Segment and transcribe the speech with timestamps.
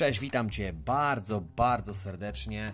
[0.00, 2.72] Cześć, witam Cię bardzo, bardzo serdecznie.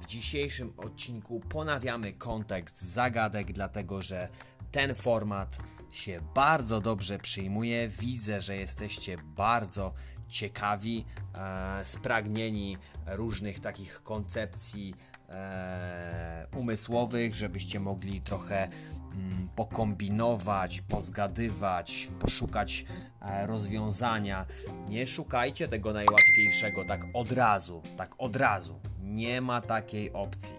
[0.00, 4.28] W dzisiejszym odcinku ponawiamy kontekst zagadek, dlatego że
[4.72, 5.58] ten format
[5.92, 7.88] się bardzo dobrze przyjmuje.
[7.88, 9.94] Widzę, że jesteście bardzo
[10.28, 11.04] ciekawi,
[11.34, 14.94] e, spragnieni różnych takich koncepcji
[15.28, 18.68] e, umysłowych, żebyście mogli trochę
[19.14, 22.84] mm, pokombinować, pozgadywać, poszukać
[23.20, 24.46] e, rozwiązania.
[24.88, 28.80] Nie szukajcie tego najłatwiejszego tak od razu, tak od razu.
[29.02, 30.56] Nie ma takiej opcji.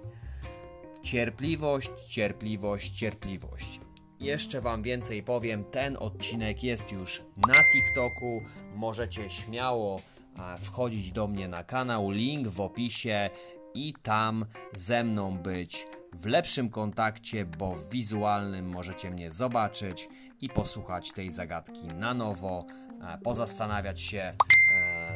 [1.02, 3.86] Cierpliwość, cierpliwość, cierpliwość.
[4.20, 8.41] Jeszcze Wam więcej powiem, ten odcinek jest już na TikToku.
[8.75, 10.02] Możecie śmiało
[10.39, 13.30] e, wchodzić do mnie na kanał, link w opisie
[13.73, 20.09] i tam ze mną być w lepszym kontakcie, bo w wizualnym możecie mnie zobaczyć
[20.41, 22.66] i posłuchać tej zagadki na nowo,
[23.02, 24.36] e, pozastanawiać się e,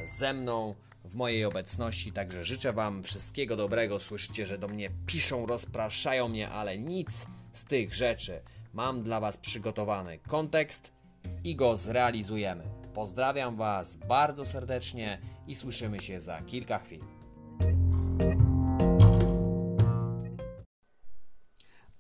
[0.08, 0.76] ze mną
[1.06, 2.12] w mojej obecności.
[2.12, 4.00] Także życzę Wam wszystkiego dobrego.
[4.00, 8.42] Słyszycie, że do mnie piszą, rozpraszają mnie, ale nic z tych rzeczy.
[8.74, 10.94] Mam dla Was przygotowany kontekst
[11.44, 12.64] i go zrealizujemy.
[12.94, 17.04] Pozdrawiam Was bardzo serdecznie i słyszymy się za kilka chwil.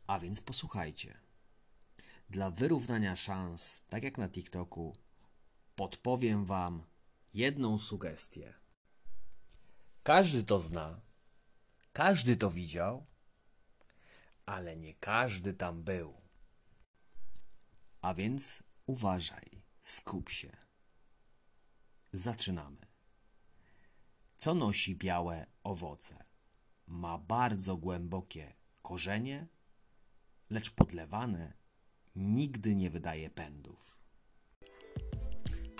[0.07, 1.17] A więc posłuchajcie.
[2.29, 4.95] Dla wyrównania szans, tak jak na TikToku,
[5.75, 6.83] podpowiem Wam
[7.33, 8.53] jedną sugestię.
[10.03, 11.01] Każdy to zna,
[11.93, 13.05] każdy to widział,
[14.45, 16.20] ale nie każdy tam był.
[18.01, 20.57] A więc uważaj, skup się.
[22.13, 22.77] Zaczynamy.
[24.37, 26.23] Co nosi białe owoce?
[26.87, 29.47] Ma bardzo głębokie korzenie,
[30.49, 31.53] lecz podlewane
[32.15, 33.99] nigdy nie wydaje pędów.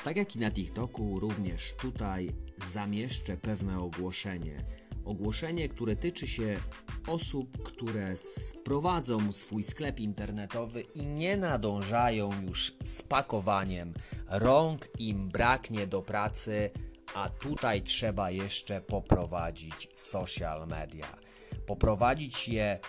[0.03, 4.81] Tak jak i na TikToku, również tutaj zamieszczę pewne ogłoszenie.
[5.06, 6.60] Ogłoszenie, które tyczy się
[7.08, 13.94] osób, które sprowadzą swój sklep internetowy i nie nadążają już z pakowaniem.
[14.28, 16.70] Rąk im braknie do pracy,
[17.14, 21.17] a tutaj trzeba jeszcze poprowadzić social media.
[21.66, 22.80] Poprowadzić je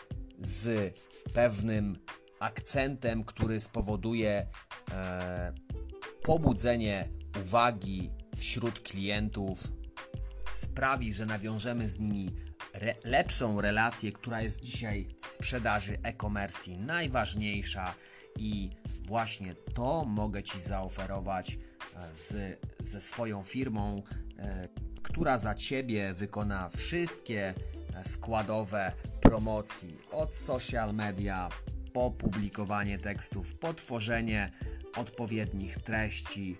[0.41, 0.95] z
[1.34, 1.97] pewnym
[2.41, 4.47] akcentem, który spowoduje
[4.93, 5.53] e,
[6.22, 7.09] pobudzenie
[7.41, 9.72] uwagi wśród klientów,
[10.62, 12.31] sprawi, że nawiążemy z nimi
[12.73, 17.95] re lepszą relację, która jest dzisiaj w sprzedaży e-commerce najważniejsza
[18.37, 18.71] i
[19.03, 21.59] właśnie to mogę Ci zaoferować
[21.97, 24.03] e, z, ze swoją firmą,
[24.39, 24.69] e,
[25.03, 27.55] która za Ciebie wykona wszystkie
[27.95, 31.49] e, składowe promocji od social media
[31.93, 34.51] po publikowanie tekstów, po tworzenie
[34.97, 36.56] odpowiednich treści.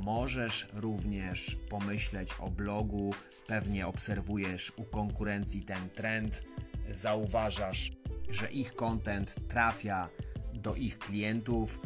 [0.00, 3.14] Możesz również pomyśleć o blogu,
[3.46, 6.44] pewnie obserwujesz u konkurencji ten trend,
[6.90, 7.92] zauważasz,
[8.28, 10.08] że ich content trafia
[10.54, 11.80] do ich klientów,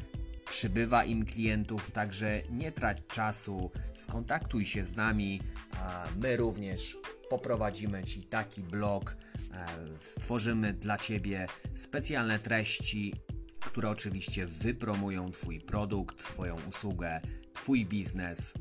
[0.49, 5.41] przybywa im klientów, także nie trać czasu, skontaktuj się z nami,
[5.73, 6.97] a my również
[7.31, 9.17] poprowadzimy Ci taki blog,
[9.53, 9.67] e,
[9.99, 13.15] stworzymy dla Ciebie specjalne treści,
[13.61, 17.21] które oczywiście wypromują Twój produkt, Twoją usługę,
[17.63, 18.55] Twój biznes,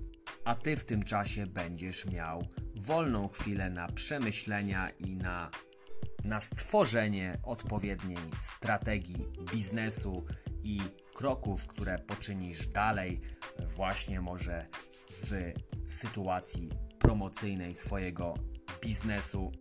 [0.46, 5.52] a Ty w tym czasie będziesz miał wolną chwilę na przemyślenia i na,
[6.24, 10.24] na stworzenie odpowiedniej strategii biznesu
[10.64, 10.82] i
[11.16, 13.22] kroków, które poczynisz dalej,
[13.68, 14.66] właśnie może
[15.12, 15.54] w
[15.94, 16.70] sytuacji
[17.00, 18.34] promocyjnej swojego
[18.82, 19.52] biznesu.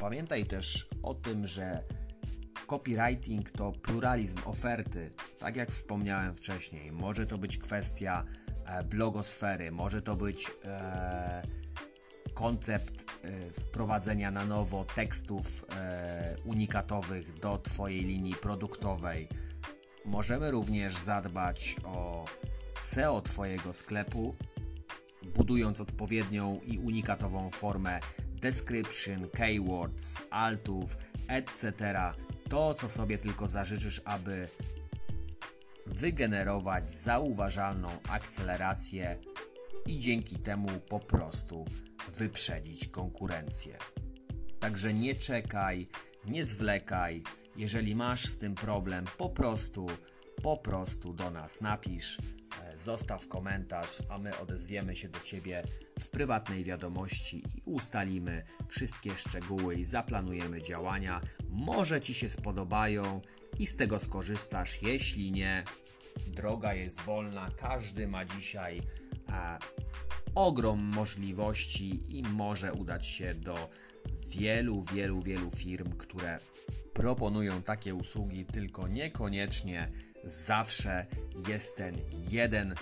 [0.00, 1.82] Pamiętaj też o tym, że
[2.66, 5.10] copywriting to pluralizm oferty.
[5.38, 8.24] Tak jak wspomniałem wcześniej, może to być kwestia
[8.84, 11.42] blogosfery, może to być e,
[12.34, 19.28] koncept e, wprowadzenia na nowo tekstów e, unikatowych do Twojej linii produktowej.
[20.04, 22.24] Możemy również zadbać o
[22.78, 24.34] SEO Twojego sklepu,
[25.36, 28.00] budując odpowiednią i unikatową formę
[28.40, 30.98] description, keywords, altów,
[31.28, 31.74] etc.
[32.48, 34.48] To, co sobie tylko zażyczysz, aby
[35.90, 39.16] wygenerować zauważalną akcelerację
[39.86, 41.64] i dzięki temu po prostu
[42.08, 43.78] wyprzedzić konkurencję.
[44.60, 45.86] Także nie czekaj,
[46.24, 47.22] nie zwlekaj.
[47.56, 49.86] Jeżeli masz z tym problem, po prostu,
[50.42, 52.18] po prostu do nas napisz
[52.76, 55.62] zostaw komentarz, a my odezwiemy się do Ciebie
[56.00, 61.20] w prywatnej wiadomości i ustalimy wszystkie szczegóły i zaplanujemy działania.
[61.48, 63.20] Może Ci się spodobają
[63.60, 64.82] i z tego skorzystasz.
[64.82, 65.64] Jeśli nie,
[66.26, 67.50] droga jest wolna.
[67.56, 68.82] Każdy ma dzisiaj
[69.28, 69.58] e,
[70.34, 73.70] ogrom możliwości i może udać się do
[74.28, 76.38] wielu, wielu, wielu firm, które
[76.92, 79.90] proponują takie usługi, tylko niekoniecznie
[80.24, 81.06] zawsze
[81.48, 81.96] jest ten
[82.30, 82.74] jeden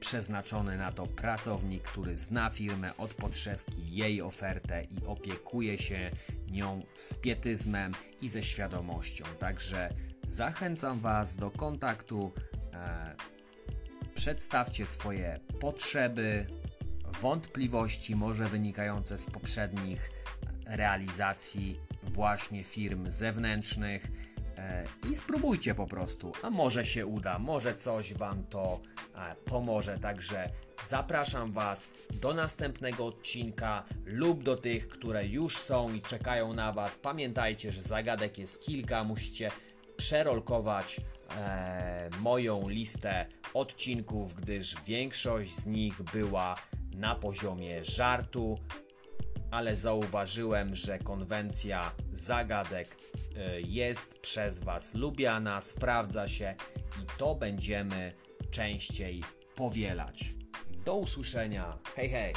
[0.00, 6.10] przeznaczony na to pracownik, który zna firmę od podszewki, jej ofertę i opiekuje się
[6.50, 9.24] nią z pietyzmem i ze świadomością.
[9.38, 9.94] Także
[10.26, 12.32] zachęcam Was do kontaktu.
[12.72, 13.14] E,
[14.14, 16.46] przedstawcie swoje potrzeby,
[17.20, 20.10] wątpliwości, może wynikające z poprzednich
[20.66, 24.37] realizacji właśnie firm zewnętrznych e,
[25.10, 28.80] i spróbujcie po prostu, a może się uda, może coś Wam to
[29.14, 29.98] e, pomoże.
[29.98, 30.50] Także
[30.84, 36.98] zapraszam Was do następnego odcinka lub do tych, które już są i czekają na Was.
[36.98, 39.50] Pamiętajcie, że zagadek jest kilka, musicie
[39.96, 41.00] przerolkować
[41.36, 46.56] e, moją listę odcinków, gdyż większość z nich była
[46.94, 48.58] na poziomie żartu,
[49.50, 52.96] ale zauważyłem, że konwencja zagadek
[53.66, 56.54] jest przez Was lubiana, sprawdza się
[57.02, 58.12] i to będziemy
[58.50, 59.22] częściej
[59.54, 60.34] powielać.
[60.84, 61.78] Do usłyszenia.
[61.96, 62.34] Hej, hej!